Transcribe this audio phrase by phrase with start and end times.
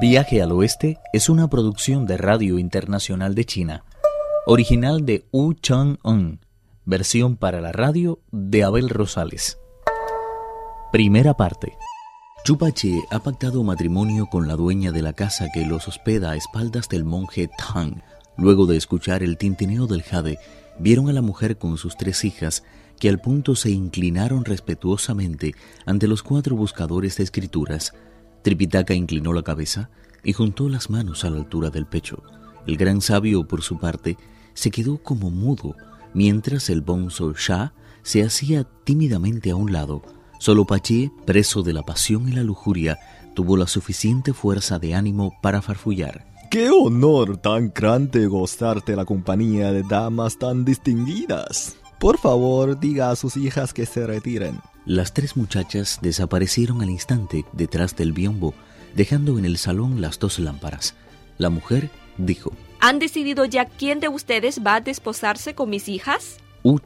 [0.00, 3.84] Viaje al Oeste es una producción de Radio Internacional de China,
[4.44, 6.40] original de Wu Chang-un,
[6.84, 9.58] versión para la radio de Abel Rosales.
[10.90, 11.74] Primera parte.
[12.44, 16.88] Chupache ha pactado matrimonio con la dueña de la casa que los hospeda a espaldas
[16.88, 18.02] del monje Tang.
[18.36, 20.38] Luego de escuchar el tintineo del jade,
[20.78, 22.64] vieron a la mujer con sus tres hijas
[22.98, 25.54] que al punto se inclinaron respetuosamente
[25.86, 27.92] ante los cuatro buscadores de escrituras.
[28.44, 29.88] Tripitaka inclinó la cabeza
[30.22, 32.22] y juntó las manos a la altura del pecho.
[32.66, 34.18] El gran sabio, por su parte,
[34.52, 35.74] se quedó como mudo,
[36.12, 37.72] mientras el bonzo Shah
[38.02, 40.02] se hacía tímidamente a un lado.
[40.38, 42.98] Solo Paché, preso de la pasión y la lujuria,
[43.34, 46.26] tuvo la suficiente fuerza de ánimo para farfullar.
[46.50, 51.78] ¡Qué honor tan grande gozarte la compañía de damas tan distinguidas!
[51.98, 54.60] Por favor, diga a sus hijas que se retiren.
[54.86, 58.54] Las tres muchachas desaparecieron al instante detrás del biombo,
[58.94, 60.94] dejando en el salón las dos lámparas.
[61.38, 66.38] La mujer dijo, ¿Han decidido ya quién de ustedes va a desposarse con mis hijas?
[66.64, 66.80] Wu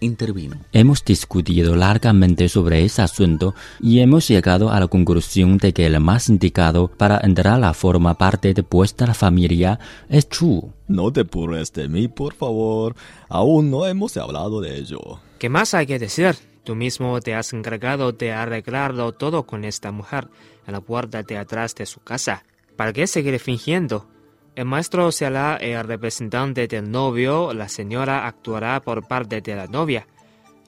[0.00, 0.56] intervino.
[0.72, 6.00] Hemos discutido largamente sobre ese asunto y hemos llegado a la conclusión de que el
[6.00, 10.72] más indicado para entrar a formar parte de vuestra familia es Chu.
[10.88, 12.96] No te burles de mí, por favor.
[13.28, 15.20] Aún no hemos hablado de ello.
[15.38, 16.34] ¿Qué más hay que decir?
[16.64, 20.28] Tú mismo te has encargado de arreglarlo todo con esta mujer
[20.66, 22.42] en la puerta de atrás de su casa.
[22.74, 24.08] ¿Para qué seguir fingiendo?
[24.56, 30.06] El maestro será el representante del novio, la señora actuará por parte de la novia.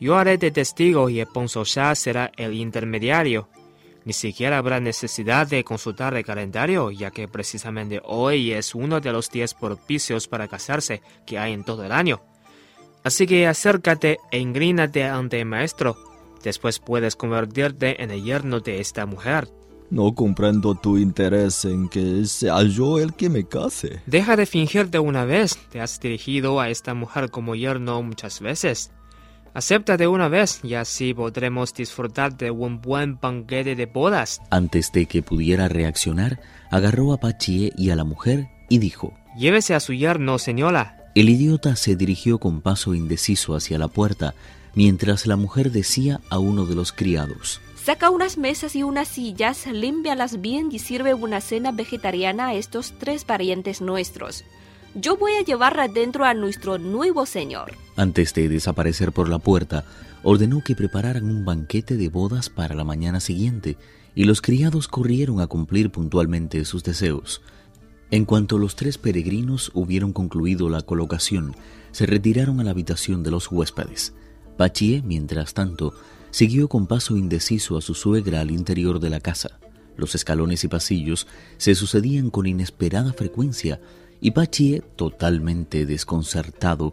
[0.00, 3.48] Yo haré de testigo y el Shah será el intermediario.
[4.04, 9.12] Ni siquiera habrá necesidad de consultar el calendario, ya que precisamente hoy es uno de
[9.12, 12.20] los días propicios para casarse que hay en todo el año.
[13.04, 15.96] Así que acércate e inclínate ante el maestro.
[16.42, 19.48] Después puedes convertirte en el yerno de esta mujer.
[19.90, 24.00] No comprendo tu interés en que sea yo el que me case.
[24.06, 25.56] Deja de fingir de una vez.
[25.70, 28.90] Te has dirigido a esta mujer como yerno muchas veces.
[29.54, 34.40] Acepta de una vez y así podremos disfrutar de un buen banquete de bodas.
[34.50, 39.74] Antes de que pudiera reaccionar, agarró a Pachie y a la mujer y dijo: Llévese
[39.74, 41.10] a su yerno, señora.
[41.14, 44.34] El idiota se dirigió con paso indeciso hacia la puerta,
[44.74, 49.64] mientras la mujer decía a uno de los criados: Saca unas mesas y unas sillas,
[49.68, 54.42] límpialas bien y sirve una cena vegetariana a estos tres parientes nuestros.
[54.96, 57.74] Yo voy a llevar adentro a nuestro nuevo señor.
[57.94, 59.84] Antes de desaparecer por la puerta,
[60.24, 63.76] ordenó que prepararan un banquete de bodas para la mañana siguiente,
[64.16, 67.40] y los criados corrieron a cumplir puntualmente sus deseos.
[68.10, 71.54] En cuanto los tres peregrinos hubieron concluido la colocación,
[71.92, 74.12] se retiraron a la habitación de los huéspedes.
[74.56, 75.94] Pachie, mientras tanto,
[76.36, 79.58] siguió con paso indeciso a su suegra al interior de la casa.
[79.96, 81.26] Los escalones y pasillos
[81.56, 83.80] se sucedían con inesperada frecuencia
[84.20, 86.92] y Pachie, totalmente desconcertado,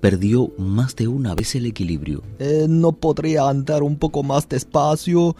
[0.00, 2.22] perdió más de una vez el equilibrio.
[2.38, 5.36] Eh, ¿No podría andar un poco más despacio?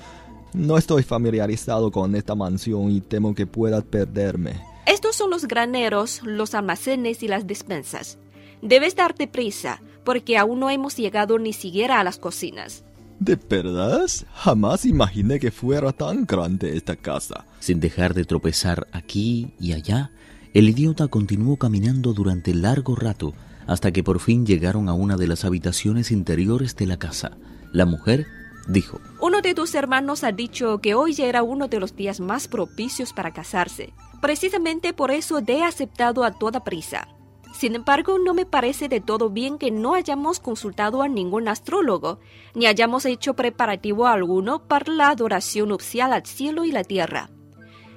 [0.52, 4.60] No estoy familiarizado con esta mansión y temo que pueda perderme.
[4.84, 8.18] Estos son los graneros, los almacenes y las despensas.
[8.60, 12.84] Debes darte prisa, porque aún no hemos llegado ni siquiera a las cocinas.
[13.20, 14.06] ¿De verdad?
[14.34, 17.44] Jamás imaginé que fuera tan grande esta casa.
[17.58, 20.12] Sin dejar de tropezar aquí y allá,
[20.54, 23.34] el idiota continuó caminando durante largo rato
[23.66, 27.36] hasta que por fin llegaron a una de las habitaciones interiores de la casa.
[27.72, 28.26] La mujer
[28.68, 32.20] dijo, Uno de tus hermanos ha dicho que hoy ya era uno de los días
[32.20, 33.92] más propicios para casarse.
[34.22, 37.08] Precisamente por eso he aceptado a toda prisa.
[37.52, 42.20] Sin embargo, no me parece de todo bien que no hayamos consultado a ningún astrólogo,
[42.54, 47.30] ni hayamos hecho preparativo alguno para la adoración nupcial al cielo y la tierra.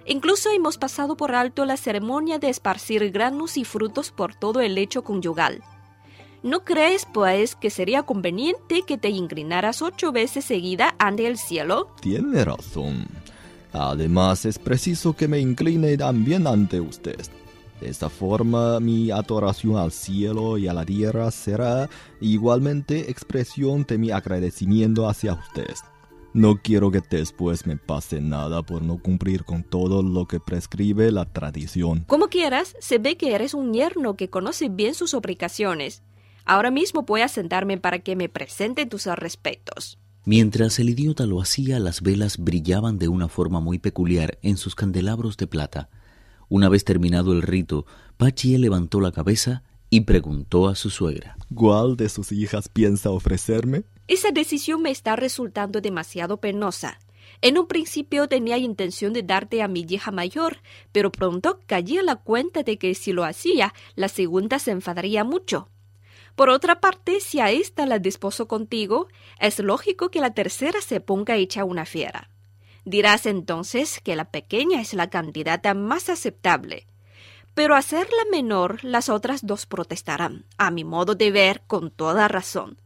[0.06, 4.76] Incluso hemos pasado por alto la ceremonia de esparcir granos y frutos por todo el
[4.76, 5.62] lecho conyugal.
[6.44, 11.94] ¿No crees, pues, que sería conveniente que te inclinaras ocho veces seguida ante el cielo?
[12.02, 13.06] Tiene razón.
[13.74, 17.22] Además, es preciso que me incline también ante usted.
[17.82, 21.90] De esta forma, mi adoración al cielo y a la tierra será
[22.22, 25.74] igualmente expresión de mi agradecimiento hacia usted.
[26.34, 31.12] No quiero que después me pase nada por no cumplir con todo lo que prescribe
[31.12, 32.06] la tradición.
[32.06, 36.04] Como quieras, se ve que eres un yerno que conoce bien sus obligaciones.
[36.46, 39.98] Ahora mismo voy a sentarme para que me presenten tus respetos.
[40.24, 44.76] Mientras el idiota lo hacía, las velas brillaban de una forma muy peculiar en sus
[44.76, 45.90] candelabros de plata.
[46.52, 47.86] Una vez terminado el rito,
[48.18, 51.38] Pachie levantó la cabeza y preguntó a su suegra.
[51.56, 53.84] ¿Cuál de sus hijas piensa ofrecerme?
[54.10, 57.00] Esa decisión me está resultando demasiado penosa.
[57.40, 60.58] En un principio tenía intención de darte a mi hija mayor,
[60.92, 65.24] pero pronto caí a la cuenta de que si lo hacía, la segunda se enfadaría
[65.24, 65.70] mucho.
[66.36, 69.08] Por otra parte, si a esta la desposo contigo,
[69.40, 72.30] es lógico que la tercera se ponga hecha una fiera.
[72.86, 76.88] Dirás entonces que la pequeña es la candidata más aceptable.
[77.54, 81.92] Pero a ser la menor, las otras dos protestarán, a mi modo de ver, con
[81.92, 82.78] toda razón.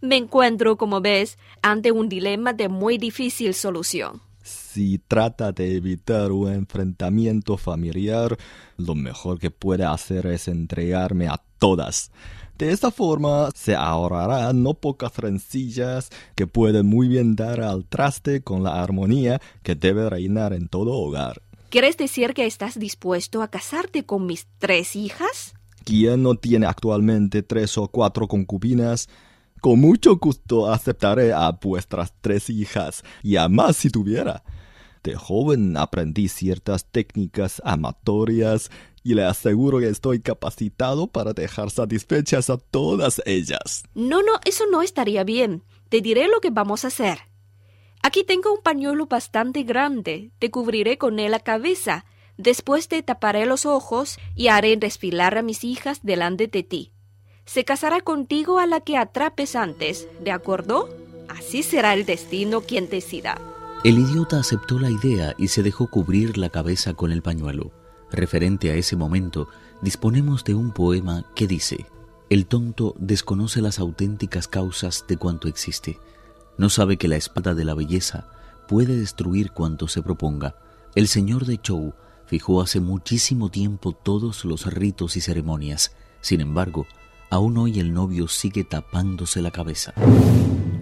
[0.00, 4.22] Me encuentro, como ves, ante un dilema de muy difícil solución.
[4.42, 8.36] Si trata de evitar un enfrentamiento familiar,
[8.76, 12.10] lo mejor que puede hacer es entregarme a todas.
[12.58, 18.40] De esta forma se ahorrará no pocas rencillas que pueden muy bien dar al traste
[18.42, 21.42] con la armonía que debe reinar en todo hogar.
[21.68, 25.54] ¿Quieres decir que estás dispuesto a casarte con mis tres hijas?
[25.84, 29.10] ¿Quién no tiene actualmente tres o cuatro concubinas?
[29.60, 34.42] Con mucho gusto aceptaré a vuestras tres hijas, y a más si tuviera.
[35.02, 38.70] De joven aprendí ciertas técnicas amatorias
[39.06, 43.84] y le aseguro que estoy capacitado para dejar satisfechas a todas ellas.
[43.94, 45.62] No, no, eso no estaría bien.
[45.88, 47.20] Te diré lo que vamos a hacer.
[48.02, 50.32] Aquí tengo un pañuelo bastante grande.
[50.40, 52.04] Te cubriré con él la cabeza.
[52.36, 56.92] Después te taparé los ojos y haré desfilar a mis hijas delante de ti.
[57.44, 60.88] Se casará contigo a la que atrapes antes, ¿de acuerdo?
[61.28, 63.40] Así será el destino quien decida.
[63.84, 67.70] El idiota aceptó la idea y se dejó cubrir la cabeza con el pañuelo.
[68.10, 69.48] Referente a ese momento,
[69.82, 71.86] disponemos de un poema que dice,
[72.30, 75.98] El tonto desconoce las auténticas causas de cuanto existe.
[76.58, 78.28] No sabe que la espada de la belleza
[78.68, 80.56] puede destruir cuanto se proponga.
[80.94, 81.94] El señor de Chou
[82.26, 85.94] fijó hace muchísimo tiempo todos los ritos y ceremonias.
[86.20, 86.86] Sin embargo,
[87.30, 89.92] aún hoy el novio sigue tapándose la cabeza.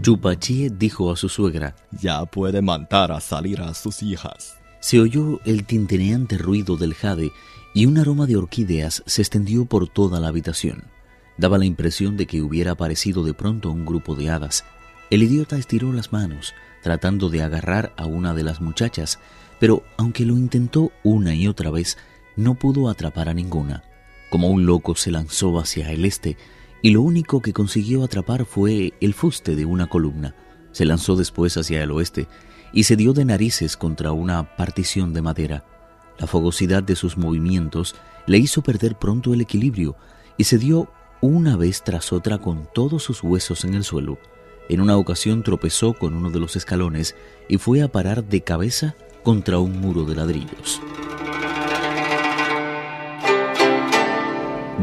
[0.02, 4.56] Chupachie dijo a su suegra, Ya puede mandar a salir a sus hijas.
[4.84, 7.32] Se oyó el tintineante ruido del jade
[7.72, 10.84] y un aroma de orquídeas se extendió por toda la habitación.
[11.38, 14.66] Daba la impresión de que hubiera aparecido de pronto un grupo de hadas.
[15.08, 16.52] El idiota estiró las manos,
[16.82, 19.20] tratando de agarrar a una de las muchachas,
[19.58, 21.96] pero aunque lo intentó una y otra vez,
[22.36, 23.84] no pudo atrapar a ninguna.
[24.28, 26.36] Como un loco se lanzó hacia el este,
[26.82, 30.34] y lo único que consiguió atrapar fue el fuste de una columna.
[30.72, 32.28] Se lanzó después hacia el oeste
[32.74, 35.64] y se dio de narices contra una partición de madera.
[36.18, 37.94] La fogosidad de sus movimientos
[38.26, 39.96] le hizo perder pronto el equilibrio
[40.36, 40.90] y se dio
[41.20, 44.18] una vez tras otra con todos sus huesos en el suelo.
[44.68, 47.14] En una ocasión tropezó con uno de los escalones
[47.48, 50.80] y fue a parar de cabeza contra un muro de ladrillos.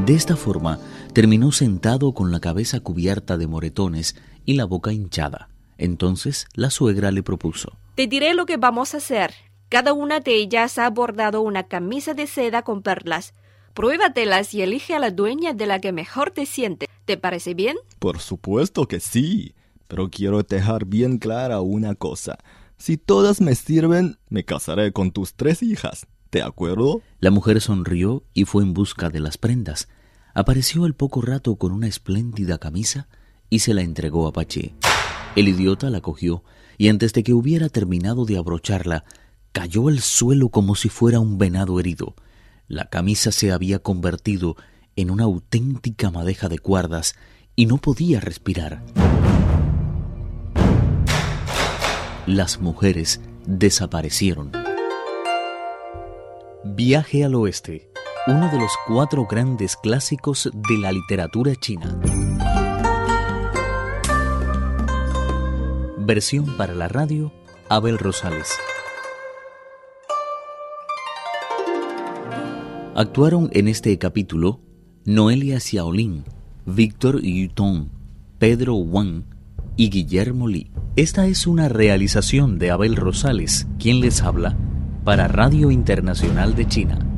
[0.06, 0.80] De esta forma,
[1.14, 4.16] terminó sentado con la cabeza cubierta de moretones
[4.46, 5.50] y la boca hinchada.
[5.78, 7.81] Entonces la suegra le propuso.
[7.96, 9.34] Te diré lo que vamos a hacer.
[9.68, 13.34] Cada una de ellas ha bordado una camisa de seda con perlas.
[13.74, 16.88] Pruébatelas y elige a la dueña de la que mejor te siente.
[17.04, 17.76] ¿Te parece bien?
[18.00, 19.56] Por supuesto que sí.
[19.90, 22.38] Pero quiero dejar bien clara una cosa.
[22.78, 26.08] Si todas me sirven, me casaré con tus tres hijas.
[26.32, 27.02] ¿De acuerdo?
[27.20, 29.90] La mujer sonrió y fue en busca de las prendas.
[30.34, 33.10] Apareció al poco rato con una espléndida camisa
[33.50, 34.74] y se la entregó a Paché.
[35.36, 36.44] El idiota la cogió
[36.82, 39.06] y antes de que hubiera terminado de abrocharla,
[39.52, 42.16] cayó al suelo como si fuera un venado herido.
[42.68, 44.56] La camisa se había convertido
[44.96, 47.14] en una auténtica madeja de cuerdas
[47.56, 48.84] y no podía respirar.
[52.26, 54.52] Las mujeres desaparecieron.
[56.66, 57.92] Viaje al oeste,
[58.26, 62.02] uno de los cuatro grandes clásicos de la literatura china.
[66.04, 67.32] Versión para la radio,
[67.70, 68.58] Abel Rosales.
[72.96, 74.62] Actuaron en este capítulo
[75.06, 76.24] Noelia Xiaolin,
[76.66, 77.90] Víctor Yutong,
[78.40, 79.26] Pedro Wang
[79.78, 80.72] y Guillermo Li.
[80.96, 84.58] Esta es una realización de Abel Rosales, quien les habla,
[85.04, 87.11] para Radio Internacional de China.